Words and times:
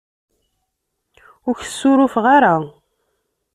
Ur 1.47 1.55
ak-ssurufeɣ 1.57 2.25
ara. 2.35 2.55